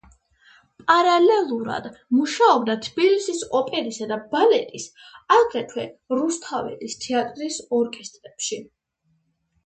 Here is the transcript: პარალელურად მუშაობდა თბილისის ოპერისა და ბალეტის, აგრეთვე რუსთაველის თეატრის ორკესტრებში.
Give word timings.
პარალელურად 0.91 1.83
მუშაობდა 2.19 2.75
თბილისის 2.85 3.43
ოპერისა 3.59 4.07
და 4.11 4.17
ბალეტის, 4.31 4.87
აგრეთვე 5.35 5.85
რუსთაველის 6.21 6.97
თეატრის 7.05 7.59
ორკესტრებში. 7.81 8.59